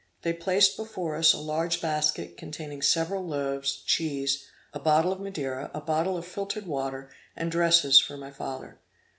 They 0.23 0.33
placed 0.33 0.77
before 0.77 1.15
us 1.15 1.31
a 1.31 1.37
large 1.37 1.79
basket 1.79 2.35
containing 2.35 2.81
several 2.81 3.23
loaves, 3.23 3.83
cheese, 3.85 4.47
a 4.73 4.79
bottle 4.79 5.11
of 5.11 5.19
Madeira, 5.19 5.69
a 5.75 5.81
bottle 5.81 6.17
of 6.17 6.25
filtered 6.25 6.65
water 6.65 7.11
and 7.35 7.51
dresses 7.51 7.99
for 7.99 8.17
my 8.17 8.31
father. 8.31 8.79